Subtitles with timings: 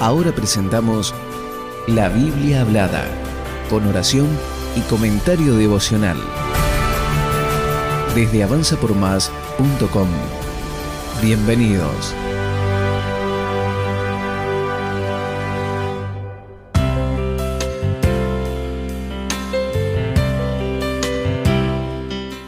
[0.00, 1.12] Ahora presentamos
[1.88, 3.04] la Biblia hablada,
[3.68, 4.28] con oración
[4.76, 6.16] y comentario devocional.
[8.14, 10.08] Desde avanzapormás.com.
[11.20, 12.14] Bienvenidos.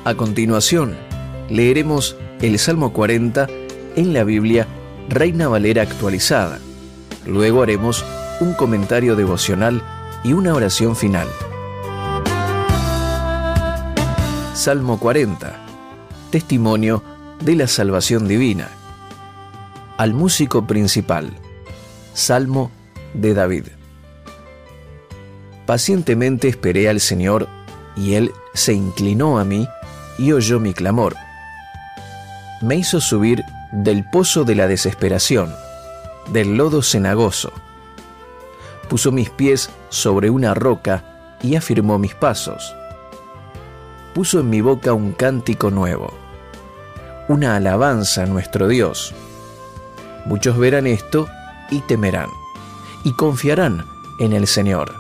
[0.05, 0.97] A continuación,
[1.49, 3.49] leeremos el Salmo 40
[3.97, 4.69] en la Biblia
[5.09, 6.61] Reina Valera actualizada
[7.27, 8.05] Luego haremos
[8.41, 9.83] un comentario devocional
[10.25, 11.29] y una oración final.
[14.55, 15.57] Salmo 40.
[16.31, 17.03] Testimonio
[17.41, 18.69] de la salvación divina.
[19.97, 21.31] Al músico principal.
[22.15, 22.71] Salmo
[23.15, 23.65] de David.
[25.67, 27.49] Pacientemente esperé al Señor,
[27.97, 29.69] y Él se inclinó a mí
[30.19, 31.17] y oyó mi clamor.
[32.63, 35.55] Me hizo subir del pozo de la desesperación
[36.33, 37.53] del lodo cenagoso.
[38.89, 42.75] Puso mis pies sobre una roca y afirmó mis pasos.
[44.15, 46.13] Puso en mi boca un cántico nuevo,
[47.29, 49.15] una alabanza a nuestro Dios.
[50.27, 51.29] Muchos verán esto
[51.71, 52.29] y temerán,
[53.05, 53.85] y confiarán
[54.19, 54.93] en el Señor.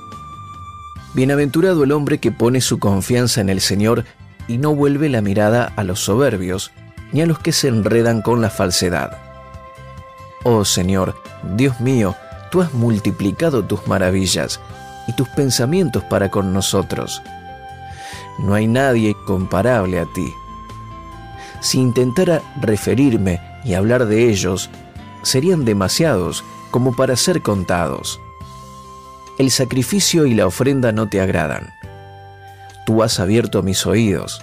[1.15, 4.05] Bienaventurado el hombre que pone su confianza en el Señor
[4.47, 6.70] y no vuelve la mirada a los soberbios,
[7.12, 9.30] ni a los que se enredan con la falsedad
[10.45, 11.15] Oh Señor,
[11.55, 12.17] Dios mío,
[12.51, 14.59] tú has multiplicado tus maravillas
[15.07, 17.23] y tus pensamientos para con nosotros.
[18.39, 20.33] No hay nadie comparable a ti.
[21.61, 24.71] Si intentara referirme y hablar de ellos,
[25.23, 28.19] serían demasiados como para ser contados.
[29.39, 31.75] El sacrificio y la ofrenda no te agradan.
[32.87, 34.43] Tú has abierto mis oídos.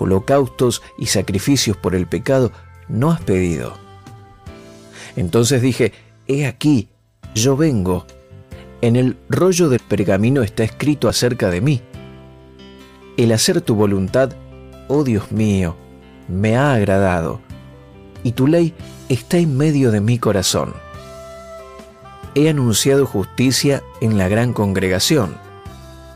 [0.00, 2.50] Holocaustos y sacrificios por el pecado
[2.88, 3.89] no has pedido.
[5.20, 5.92] Entonces dije,
[6.26, 6.88] He aquí,
[7.34, 8.06] yo vengo.
[8.80, 11.82] En el rollo del pergamino está escrito acerca de mí.
[13.18, 14.30] El hacer tu voluntad,
[14.88, 15.76] oh Dios mío,
[16.26, 17.42] me ha agradado,
[18.24, 18.72] y tu ley
[19.10, 20.72] está en medio de mi corazón.
[22.34, 25.36] He anunciado justicia en la gran congregación.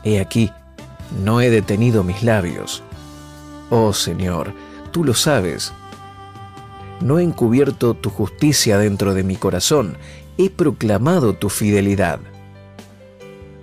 [0.03, 0.49] He aquí,
[1.23, 2.81] no he detenido mis labios.
[3.69, 4.51] Oh Señor,
[4.91, 5.73] tú lo sabes
[7.05, 9.95] no he encubierto tu justicia dentro de mi corazón,
[10.39, 12.19] he proclamado tu fidelidad.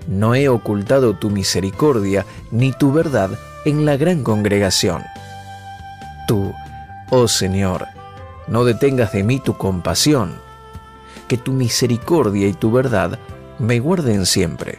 [0.07, 3.31] No he ocultado tu misericordia ni tu verdad
[3.65, 5.03] en la gran congregación.
[6.29, 6.53] Tú,
[7.11, 7.89] oh Señor,
[8.47, 10.37] no detengas de mí tu compasión,
[11.27, 13.19] que tu misericordia y tu verdad
[13.59, 14.79] me guarden siempre.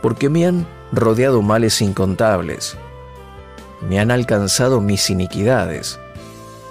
[0.00, 2.78] Porque me han rodeado males incontables,
[3.86, 6.00] me han alcanzado mis iniquidades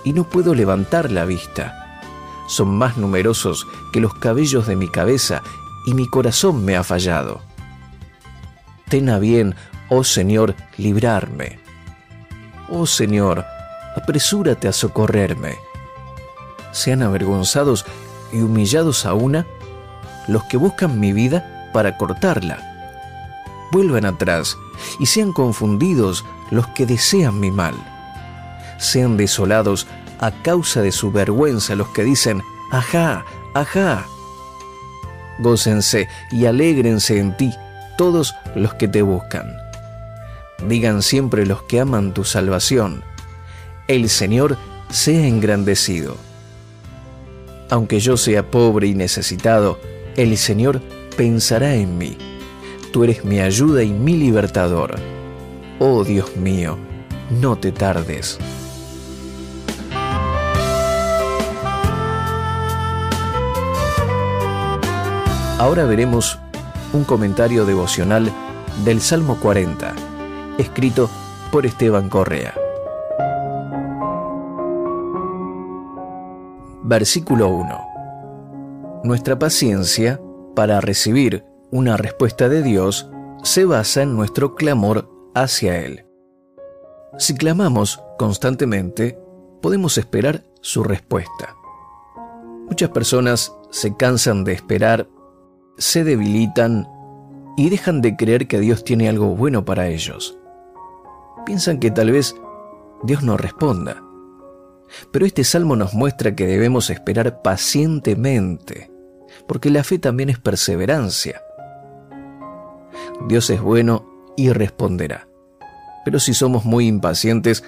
[0.07, 1.99] y no puedo levantar la vista.
[2.47, 5.43] Son más numerosos que los cabellos de mi cabeza
[5.85, 7.41] y mi corazón me ha fallado.
[8.87, 9.53] Ten a bien,
[9.89, 11.59] oh Señor, librarme.
[12.69, 13.43] Oh Señor,
[13.97, 15.57] apresúrate a socorrerme.
[16.71, 17.85] Sean avergonzados
[18.31, 19.45] y humillados a una
[20.29, 22.63] los que buscan mi vida para cortarla.
[23.73, 24.57] Vuelvan atrás
[25.01, 27.75] y sean confundidos los que desean mi mal
[28.77, 29.87] sean desolados
[30.19, 34.05] a causa de su vergüenza los que dicen, ajá, ajá.
[35.39, 37.53] Gócense y alégrense en ti
[37.97, 39.55] todos los que te buscan.
[40.67, 43.03] Digan siempre los que aman tu salvación,
[43.87, 44.57] el Señor
[44.89, 46.17] sea engrandecido.
[47.69, 49.79] Aunque yo sea pobre y necesitado,
[50.15, 50.81] el Señor
[51.15, 52.17] pensará en mí.
[52.91, 54.95] Tú eres mi ayuda y mi libertador.
[55.79, 56.77] Oh Dios mío,
[57.29, 58.39] no te tardes.
[65.59, 66.37] Ahora veremos
[66.93, 68.31] un comentario devocional
[68.85, 69.91] del Salmo 40,
[70.59, 71.09] escrito
[71.51, 72.53] por Esteban Correa.
[76.83, 79.01] Versículo 1.
[79.03, 80.21] Nuestra paciencia
[80.55, 83.09] para recibir una respuesta de Dios
[83.41, 86.05] se basa en nuestro clamor hacia Él.
[87.17, 89.17] Si clamamos constantemente,
[89.63, 91.55] podemos esperar su respuesta.
[92.69, 95.07] Muchas personas se cansan de esperar
[95.77, 96.87] se debilitan
[97.55, 100.37] y dejan de creer que Dios tiene algo bueno para ellos.
[101.45, 102.35] Piensan que tal vez
[103.03, 104.03] Dios no responda.
[105.11, 108.91] Pero este salmo nos muestra que debemos esperar pacientemente,
[109.47, 111.41] porque la fe también es perseverancia.
[113.27, 115.27] Dios es bueno y responderá.
[116.05, 117.63] Pero si somos muy impacientes,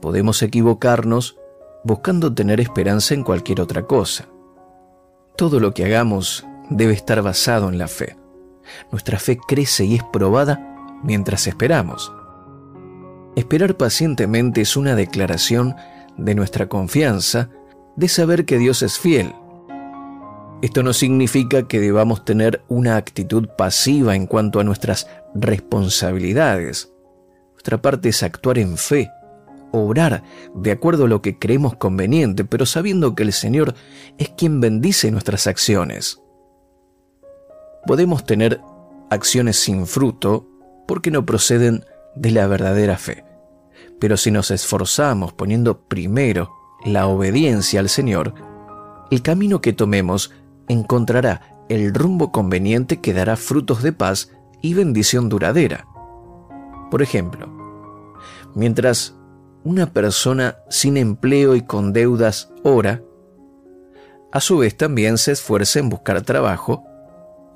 [0.00, 1.36] podemos equivocarnos
[1.84, 4.28] buscando tener esperanza en cualquier otra cosa.
[5.36, 8.16] Todo lo que hagamos debe estar basado en la fe.
[8.90, 12.12] Nuestra fe crece y es probada mientras esperamos.
[13.36, 15.76] Esperar pacientemente es una declaración
[16.16, 17.50] de nuestra confianza
[17.96, 19.34] de saber que Dios es fiel.
[20.62, 26.92] Esto no significa que debamos tener una actitud pasiva en cuanto a nuestras responsabilidades.
[27.52, 29.10] Nuestra parte es actuar en fe,
[29.70, 30.22] obrar
[30.54, 33.74] de acuerdo a lo que creemos conveniente, pero sabiendo que el Señor
[34.16, 36.22] es quien bendice nuestras acciones.
[37.86, 38.60] Podemos tener
[39.10, 40.46] acciones sin fruto
[40.86, 41.84] porque no proceden
[42.14, 43.24] de la verdadera fe.
[44.00, 46.50] Pero si nos esforzamos poniendo primero
[46.84, 48.34] la obediencia al Señor,
[49.10, 50.32] el camino que tomemos
[50.68, 54.32] encontrará el rumbo conveniente que dará frutos de paz
[54.62, 55.86] y bendición duradera.
[56.90, 57.48] Por ejemplo,
[58.54, 59.16] mientras
[59.64, 63.02] una persona sin empleo y con deudas ora,
[64.32, 66.84] a su vez también se esfuerza en buscar trabajo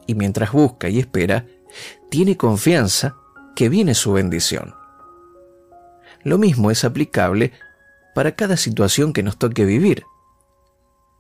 [0.07, 1.47] y mientras busca y espera,
[2.11, 3.17] tiene confianza
[3.55, 4.75] que viene su bendición.
[6.23, 7.53] Lo mismo es aplicable
[8.15, 10.05] para cada situación que nos toque vivir.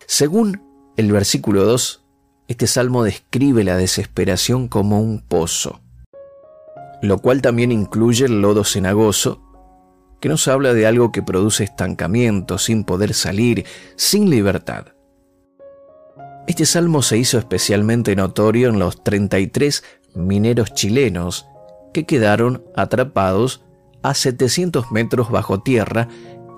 [0.07, 0.63] Según
[0.97, 2.05] el versículo 2,
[2.49, 5.81] este salmo describe la desesperación como un pozo,
[7.01, 9.41] lo cual también incluye el lodo cenagoso
[10.21, 13.65] que nos habla de algo que produce estancamiento, sin poder salir,
[13.97, 14.89] sin libertad.
[16.51, 19.85] Este salmo se hizo especialmente notorio en los 33
[20.17, 21.47] mineros chilenos
[21.95, 23.65] que quedaron atrapados
[24.03, 26.09] a 700 metros bajo tierra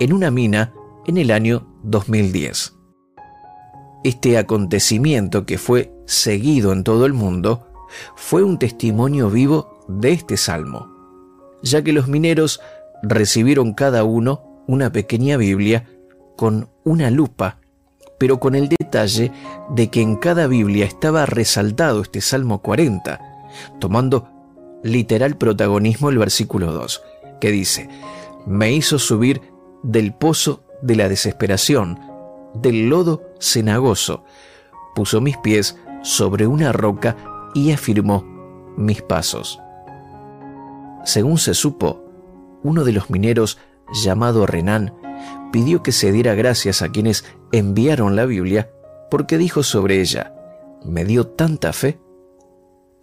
[0.01, 0.73] en una mina
[1.07, 2.73] en el año 2010.
[4.03, 7.69] Este acontecimiento que fue seguido en todo el mundo
[8.17, 10.89] fue un testimonio vivo de este salmo,
[11.63, 12.63] ya que los mineros
[13.03, 15.87] recibieron cada uno una pequeña Biblia
[16.39, 17.59] con una lupa,
[18.23, 19.33] pero con el detalle
[19.71, 23.21] de que en cada Biblia estaba resaltado este Salmo 40,
[23.81, 24.29] tomando
[24.85, 27.03] literal protagonismo el versículo 2,
[27.41, 27.89] que dice,
[28.47, 29.41] me hizo subir
[29.83, 31.99] del pozo de la desesperación,
[32.55, 34.23] del lodo cenagoso,
[34.95, 37.17] puso mis pies sobre una roca
[37.55, 38.23] y afirmó
[38.77, 39.59] mis pasos.
[41.05, 42.05] Según se supo,
[42.63, 43.59] uno de los mineros,
[43.93, 44.95] llamado Renan,
[45.53, 48.71] pidió que se diera gracias a quienes enviaron la Biblia
[49.11, 50.35] porque dijo sobre ella,
[50.85, 52.01] me dio tanta fe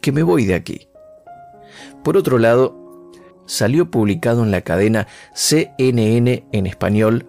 [0.01, 0.89] que me voy de aquí.
[2.03, 3.11] Por otro lado,
[3.45, 7.27] salió publicado en la cadena CNN en español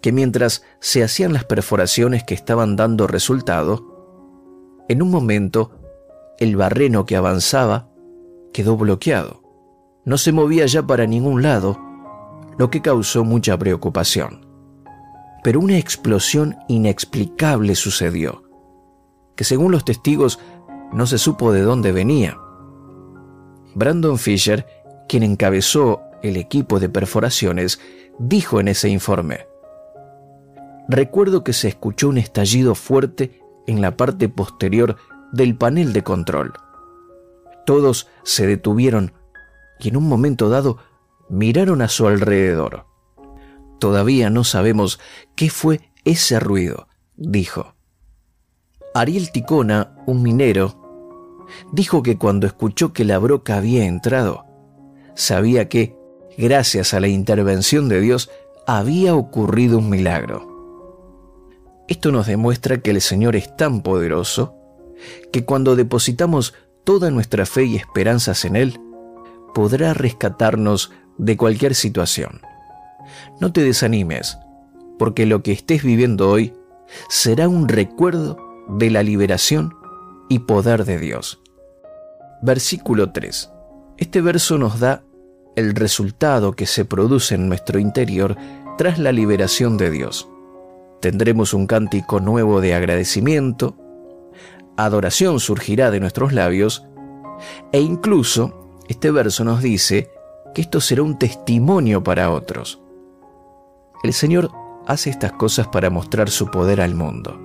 [0.00, 5.72] que mientras se hacían las perforaciones que estaban dando resultado, en un momento
[6.38, 7.88] el barreno que avanzaba
[8.52, 9.46] quedó bloqueado
[10.06, 11.78] no se movía ya para ningún lado,
[12.58, 14.46] lo que causó mucha preocupación.
[15.42, 18.42] Pero una explosión inexplicable sucedió,
[19.36, 20.38] que según los testigos
[20.92, 22.38] no se supo de dónde venía.
[23.74, 24.66] Brandon Fisher,
[25.08, 27.78] quien encabezó el equipo de perforaciones,
[28.18, 29.46] dijo en ese informe,
[30.88, 34.96] Recuerdo que se escuchó un estallido fuerte en la parte posterior
[35.32, 36.52] del panel de control.
[37.64, 39.12] Todos se detuvieron
[39.80, 40.78] y en un momento dado
[41.28, 42.86] miraron a su alrededor.
[43.78, 44.98] Todavía no sabemos
[45.34, 47.74] qué fue ese ruido, dijo.
[48.94, 54.46] Ariel Ticona, un minero, dijo que cuando escuchó que la broca había entrado,
[55.14, 55.94] sabía que,
[56.38, 58.30] gracias a la intervención de Dios,
[58.66, 60.56] había ocurrido un milagro.
[61.88, 64.54] Esto nos demuestra que el Señor es tan poderoso
[65.32, 68.80] que cuando depositamos toda nuestra fe y esperanzas en Él,
[69.54, 72.40] podrá rescatarnos de cualquier situación.
[73.40, 74.38] No te desanimes,
[74.98, 76.54] porque lo que estés viviendo hoy
[77.08, 79.74] será un recuerdo de la liberación
[80.28, 81.40] y poder de Dios.
[82.42, 83.50] Versículo 3.
[83.98, 85.02] Este verso nos da
[85.54, 88.36] el resultado que se produce en nuestro interior
[88.76, 90.28] tras la liberación de Dios.
[91.00, 93.76] Tendremos un cántico nuevo de agradecimiento,
[94.76, 96.86] adoración surgirá de nuestros labios
[97.72, 100.10] e incluso este verso nos dice
[100.56, 102.80] que esto será un testimonio para otros.
[104.02, 104.50] El Señor
[104.86, 107.38] hace estas cosas para mostrar su poder al mundo,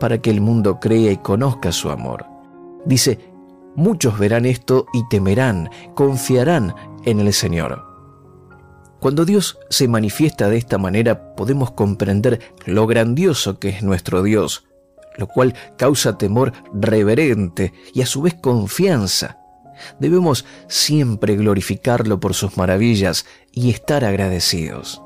[0.00, 2.26] para que el mundo crea y conozca su amor.
[2.84, 3.20] Dice,
[3.76, 6.74] muchos verán esto y temerán, confiarán
[7.04, 7.86] en el Señor.
[8.98, 14.66] Cuando Dios se manifiesta de esta manera podemos comprender lo grandioso que es nuestro Dios,
[15.18, 19.43] lo cual causa temor reverente y a su vez confianza
[19.98, 25.02] Debemos siempre glorificarlo por sus maravillas y estar agradecidos.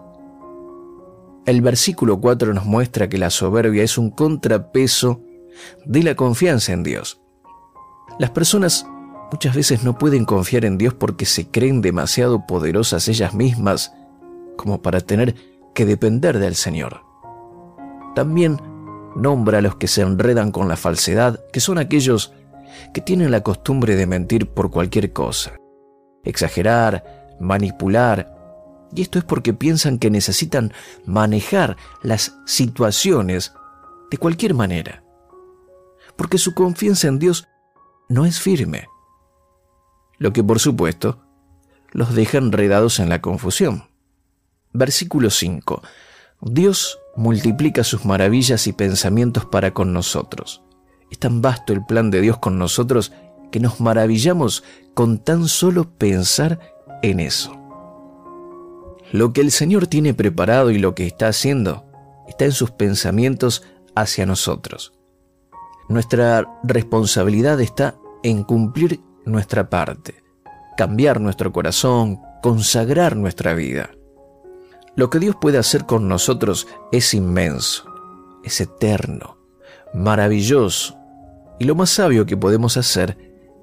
[1.46, 5.22] El versículo 4 nos muestra que la soberbia es un contrapeso
[5.86, 7.20] de la confianza en Dios.
[8.18, 8.86] Las personas
[9.32, 13.92] muchas veces no pueden confiar en Dios porque se creen demasiado poderosas ellas mismas
[14.56, 15.36] como para tener
[15.74, 17.02] que depender del Señor.
[18.14, 18.60] También
[19.16, 22.32] nombra a los que se enredan con la falsedad, que son aquellos
[22.92, 25.54] que tienen la costumbre de mentir por cualquier cosa,
[26.24, 28.34] exagerar, manipular,
[28.94, 30.72] y esto es porque piensan que necesitan
[31.04, 33.52] manejar las situaciones
[34.10, 35.02] de cualquier manera,
[36.16, 37.46] porque su confianza en Dios
[38.08, 38.88] no es firme,
[40.18, 41.22] lo que por supuesto
[41.90, 43.84] los deja enredados en la confusión.
[44.72, 45.82] Versículo 5.
[46.40, 50.62] Dios multiplica sus maravillas y pensamientos para con nosotros.
[51.10, 53.12] Es tan vasto el plan de Dios con nosotros
[53.50, 56.60] que nos maravillamos con tan solo pensar
[57.02, 57.56] en eso.
[59.12, 61.84] Lo que el Señor tiene preparado y lo que está haciendo
[62.28, 63.62] está en sus pensamientos
[63.94, 64.92] hacia nosotros.
[65.88, 70.22] Nuestra responsabilidad está en cumplir nuestra parte,
[70.76, 73.90] cambiar nuestro corazón, consagrar nuestra vida.
[74.94, 77.84] Lo que Dios puede hacer con nosotros es inmenso,
[78.44, 79.37] es eterno,
[79.94, 80.96] maravilloso,
[81.58, 83.16] y lo más sabio que podemos hacer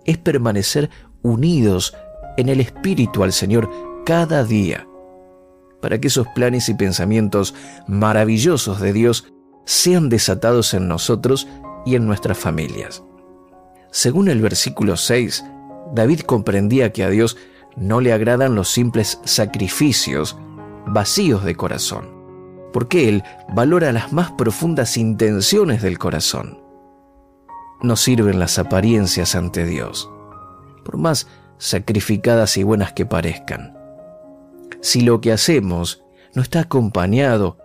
[0.05, 0.89] es permanecer
[1.21, 1.95] unidos
[2.37, 3.69] en el Espíritu al Señor
[4.05, 4.87] cada día,
[5.81, 7.53] para que esos planes y pensamientos
[7.87, 9.31] maravillosos de Dios
[9.65, 11.47] sean desatados en nosotros
[11.85, 13.03] y en nuestras familias.
[13.91, 15.43] Según el versículo 6,
[15.93, 17.37] David comprendía que a Dios
[17.75, 20.37] no le agradan los simples sacrificios
[20.87, 22.14] vacíos de corazón,
[22.75, 26.59] porque Él valora las más profundas intenciones del corazón
[27.81, 30.09] no sirven las apariencias ante Dios,
[30.83, 31.25] por más
[31.57, 33.77] sacrificadas y buenas que parezcan.
[34.81, 36.03] Si lo que hacemos
[36.33, 37.59] no está acompañado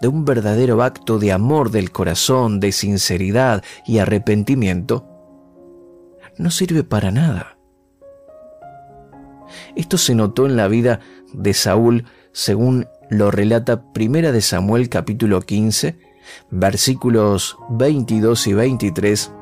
[0.00, 5.06] de un verdadero acto de amor del corazón, de sinceridad y arrepentimiento,
[6.36, 7.58] no sirve para nada.
[9.76, 10.98] Esto se notó en la vida
[11.32, 15.98] de Saúl según lo relata Primera de Samuel capítulo 15,
[16.50, 19.32] versículos 22 y 23,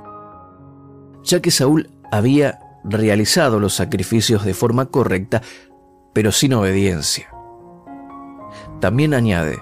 [1.24, 5.42] ya que Saúl había realizado los sacrificios de forma correcta,
[6.12, 7.28] pero sin obediencia.
[8.80, 9.58] También añade,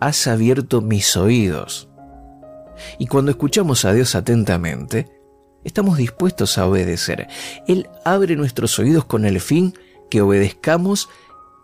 [0.00, 1.88] has abierto mis oídos.
[2.98, 5.10] Y cuando escuchamos a Dios atentamente,
[5.64, 7.28] estamos dispuestos a obedecer.
[7.66, 9.74] Él abre nuestros oídos con el fin
[10.10, 11.08] que obedezcamos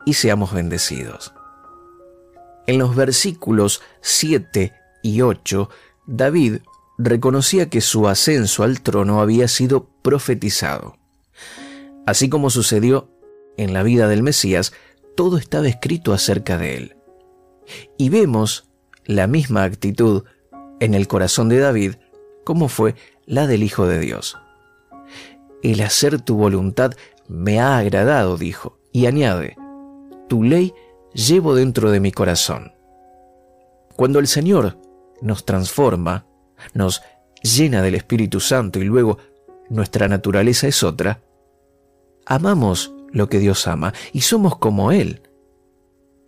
[0.09, 1.35] y seamos bendecidos.
[2.67, 4.73] En los versículos 7
[5.03, 5.69] y 8,
[6.07, 6.61] David
[6.97, 10.97] reconocía que su ascenso al trono había sido profetizado.
[12.07, 13.11] Así como sucedió
[13.59, 14.73] en la vida del Mesías,
[15.15, 16.97] todo estaba escrito acerca de él.
[17.99, 18.71] Y vemos
[19.05, 20.25] la misma actitud
[20.81, 21.97] en el corazón de David
[22.45, 22.95] como fue
[23.27, 24.39] la del Hijo de Dios.
[25.63, 26.95] El hacer tu voluntad
[27.29, 29.59] me ha agradado, dijo, y añade,
[30.29, 30.75] tu ley
[31.13, 32.73] llevo dentro de mi corazón.
[33.97, 34.79] Cuando el Señor
[35.21, 36.27] nos transforma,
[36.75, 37.03] nos
[37.43, 39.19] llena del Espíritu Santo y luego
[39.69, 41.21] nuestra naturaleza es otra,
[42.27, 45.23] amamos lo que Dios ama y somos como Él.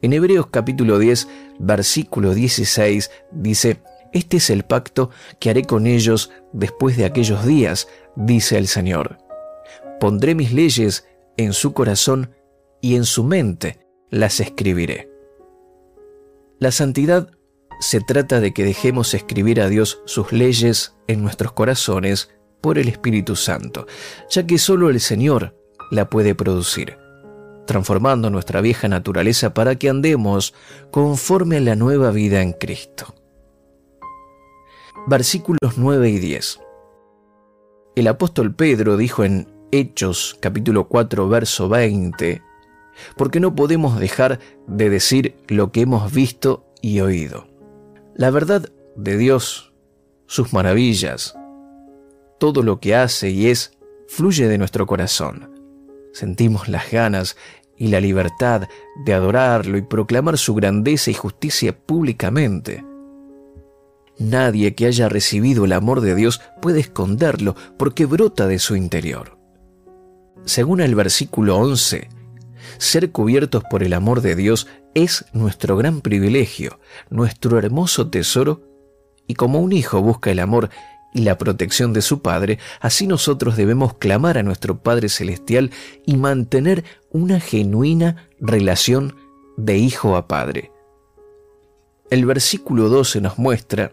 [0.03, 1.29] En Hebreos capítulo 10,
[1.59, 7.87] versículo 16 dice, Este es el pacto que haré con ellos después de aquellos días,
[8.17, 9.19] dice el Señor.
[10.01, 12.31] Pondré mis leyes en su corazón
[12.81, 15.09] y en su mente las escribiré.
[16.59, 17.31] La santidad
[17.81, 22.89] se trata de que dejemos escribir a Dios sus leyes en nuestros corazones por el
[22.89, 23.87] Espíritu Santo,
[24.29, 25.57] ya que solo el Señor
[25.91, 26.99] la puede producir,
[27.67, 30.55] transformando nuestra vieja naturaleza para que andemos
[30.91, 33.15] conforme a la nueva vida en Cristo.
[35.07, 36.61] Versículos 9 y 10.
[37.97, 42.43] El apóstol Pedro dijo en Hechos capítulo 4 verso 20,
[43.17, 47.47] porque no podemos dejar de decir lo que hemos visto y oído.
[48.15, 49.73] La verdad de Dios,
[50.27, 51.35] sus maravillas,
[52.39, 53.79] todo lo que hace y es,
[54.09, 55.51] fluye de nuestro corazón.
[56.13, 57.37] Sentimos las ganas
[57.77, 58.69] y la libertad
[59.05, 62.85] de adorarlo y proclamar su grandeza y justicia públicamente.
[64.19, 69.39] Nadie que haya recibido el amor de Dios puede esconderlo porque brota de su interior.
[70.45, 72.09] Según el versículo 11,
[72.79, 78.63] ser cubiertos por el amor de Dios es nuestro gran privilegio, nuestro hermoso tesoro,
[79.27, 80.71] y como un hijo busca el amor
[81.13, 85.71] y la protección de su Padre, así nosotros debemos clamar a nuestro Padre Celestial
[86.07, 89.17] y mantener una genuina relación
[89.57, 90.73] de hijo a padre.
[92.11, 93.93] El versículo 12 nos muestra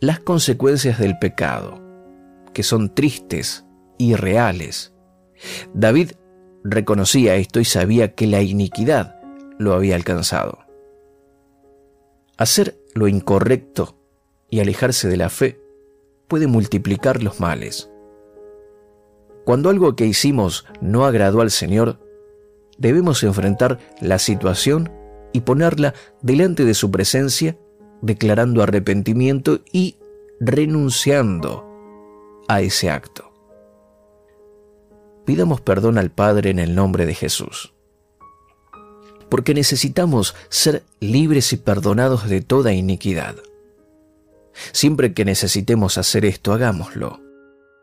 [0.00, 1.80] las consecuencias del pecado,
[2.52, 3.64] que son tristes
[3.98, 4.92] y reales.
[5.72, 6.12] David
[6.64, 9.20] reconocía esto y sabía que la iniquidad
[9.58, 10.58] lo había alcanzado.
[12.36, 13.96] Hacer lo incorrecto
[14.50, 15.60] y alejarse de la fe
[16.28, 17.90] puede multiplicar los males.
[19.44, 21.98] Cuando algo que hicimos no agradó al Señor,
[22.76, 24.92] debemos enfrentar la situación
[25.32, 27.58] y ponerla delante de su presencia,
[28.02, 29.96] declarando arrepentimiento y
[30.40, 31.66] renunciando
[32.46, 33.27] a ese acto.
[35.28, 37.74] Pidamos perdón al Padre en el nombre de Jesús.
[39.28, 43.36] Porque necesitamos ser libres y perdonados de toda iniquidad.
[44.72, 47.20] Siempre que necesitemos hacer esto, hagámoslo,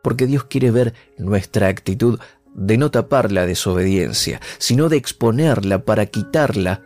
[0.01, 2.19] porque Dios quiere ver nuestra actitud
[2.55, 6.81] de no tapar la desobediencia, sino de exponerla para quitarla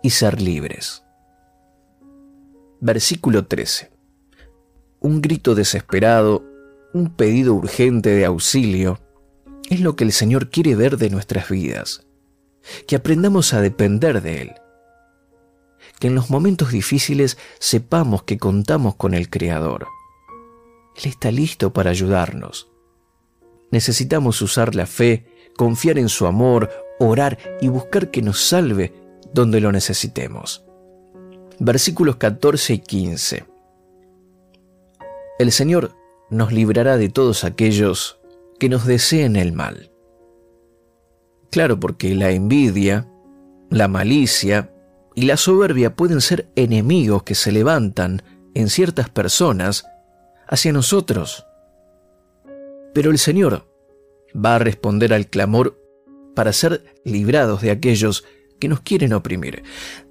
[0.00, 1.02] y ser libres.
[2.80, 3.90] Versículo 13.
[5.00, 6.44] Un grito desesperado,
[6.94, 9.00] un pedido urgente de auxilio,
[9.70, 12.06] es lo que el Señor quiere ver de nuestras vidas,
[12.86, 14.54] que aprendamos a depender de Él
[15.98, 19.86] que en los momentos difíciles sepamos que contamos con el Creador.
[20.96, 22.68] Él está listo para ayudarnos.
[23.70, 28.92] Necesitamos usar la fe, confiar en su amor, orar y buscar que nos salve
[29.32, 30.64] donde lo necesitemos.
[31.58, 33.44] Versículos 14 y 15.
[35.38, 35.94] El Señor
[36.30, 38.15] nos librará de todos aquellos
[38.58, 39.92] que nos deseen el mal.
[41.50, 43.08] Claro, porque la envidia,
[43.70, 44.72] la malicia,
[45.16, 48.22] y la soberbia pueden ser enemigos que se levantan
[48.54, 49.86] en ciertas personas
[50.46, 51.46] hacia nosotros.
[52.92, 53.66] Pero el Señor
[54.34, 55.82] va a responder al clamor
[56.34, 58.24] para ser librados de aquellos
[58.60, 59.62] que nos quieren oprimir.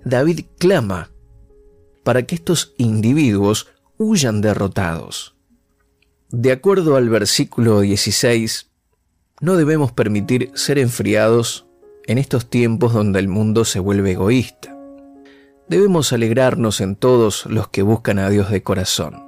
[0.04, 1.12] David clama
[2.04, 5.35] para que estos individuos huyan derrotados.
[6.32, 8.72] De acuerdo al versículo 16,
[9.42, 11.68] no debemos permitir ser enfriados
[12.08, 14.76] en estos tiempos donde el mundo se vuelve egoísta.
[15.70, 19.24] Debemos alegrarnos en todos los que buscan a Dios de corazón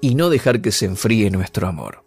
[0.00, 2.04] y no dejar que se enfríe nuestro amor.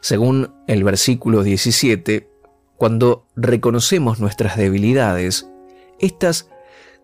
[0.00, 2.30] Según el versículo 17,
[2.76, 5.48] cuando reconocemos nuestras debilidades,
[5.98, 6.48] éstas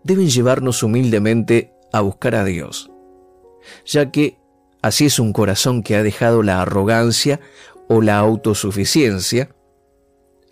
[0.05, 2.91] deben llevarnos humildemente a buscar a Dios,
[3.85, 4.42] ya que
[4.83, 7.41] así es un corazón que ha dejado la arrogancia
[7.89, 9.55] o la autosuficiencia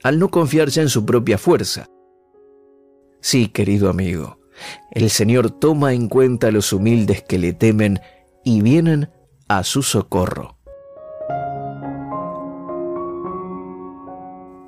[0.03, 1.87] al no confiar ya en su propia fuerza.
[3.21, 4.39] Sí, querido amigo,
[4.91, 8.01] el Señor toma en cuenta a los humildes que le temen
[8.45, 9.11] y vienen
[9.49, 10.57] a su socorro.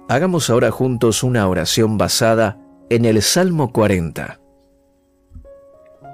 [0.09, 2.59] Hagamos ahora juntos una oración basada
[2.91, 4.39] en el Salmo 40.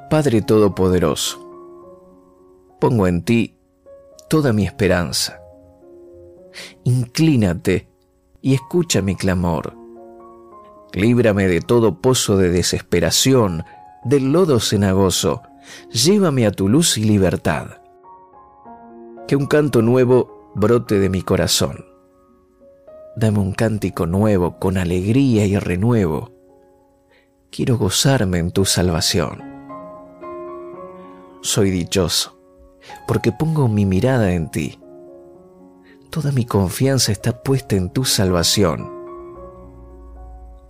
[0.09, 1.48] Padre Todopoderoso,
[2.79, 3.57] pongo en ti
[4.29, 5.41] toda mi esperanza.
[6.85, 7.89] Inclínate
[8.41, 9.79] y escucha mi clamor
[10.93, 13.65] Líbrame de todo pozo de desesperación,
[14.05, 15.43] del lodo cenagoso.
[15.93, 17.83] Llévame a tu luz y libertad.
[19.27, 21.85] Que un canto nuevo brote de mi corazón.
[23.17, 26.33] Dame un cántico nuevo con alegría y renuevo.
[27.51, 29.43] Quiero gozarme en tu salvación.
[31.43, 32.38] Soy dichoso,
[33.07, 34.79] porque pongo mi mirada en ti.
[36.11, 38.99] Toda mi confianza está puesta en tu salvación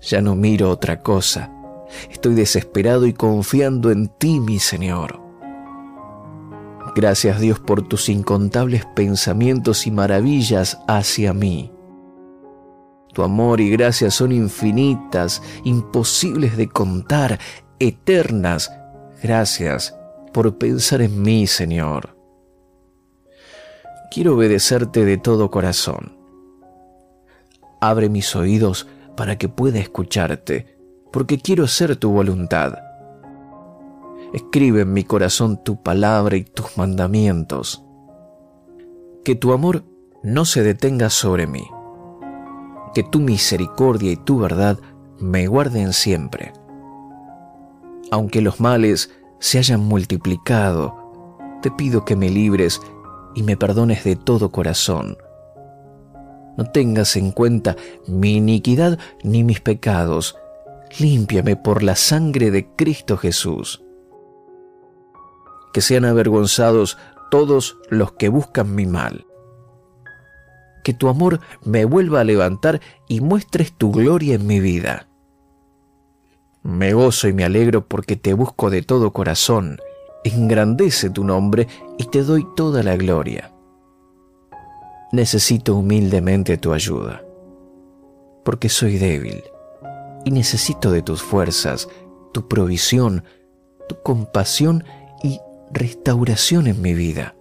[0.01, 1.51] ya no miro otra cosa.
[2.11, 5.21] Estoy desesperado y confiando en ti, mi Señor.
[6.95, 11.73] Gracias Dios por tus incontables pensamientos y maravillas hacia mí.
[13.13, 17.39] Tu amor y gracia son infinitas, imposibles de contar,
[17.79, 18.73] eternas.
[19.23, 19.98] Gracias
[20.39, 22.17] por pensar en mí, Señor.
[24.09, 26.17] Quiero obedecerte de todo corazón.
[27.81, 30.79] Abre mis oídos para que pueda escucharte,
[31.13, 32.79] porque quiero hacer tu voluntad.
[34.33, 37.83] Escribe en mi corazón tu palabra y tus mandamientos.
[39.25, 39.83] Que tu amor
[40.23, 41.67] no se detenga sobre mí.
[42.95, 44.79] Que tu misericordia y tu verdad
[45.19, 46.53] me guarden siempre.
[48.13, 50.95] Aunque los males se hayan multiplicado,
[51.63, 52.81] te pido que me libres
[53.35, 55.17] y me perdones de todo corazón
[56.59, 57.77] no tengas en cuenta
[58.09, 60.37] mi iniquidad ni mis pecados.
[60.99, 63.81] Límpiame por la sangre de Cristo Jesús.
[65.73, 66.99] Que sean avergonzados
[67.31, 69.25] todos los que buscan mi mal.
[70.83, 75.08] Que tu amor me vuelva a levantar y muestres tu gloria en mi vida.
[76.63, 79.79] Me gozo y me alegro porque te busco de todo corazón
[80.25, 81.67] engrandece tu nombre
[81.97, 83.53] y te doy toda la gloria.
[85.13, 87.23] Necesito humildemente tu ayuda,
[88.45, 89.43] porque soy débil
[90.25, 91.89] y necesito de tus fuerzas,
[92.33, 93.25] tu provisión,
[93.89, 94.85] tu compasión
[95.23, 95.41] y
[95.73, 97.35] restauración en mi vida.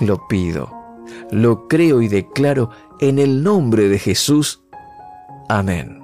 [0.00, 0.70] Lo pido,
[1.30, 4.62] lo creo y declaro en el nombre de Jesús.
[5.48, 5.99] Amén.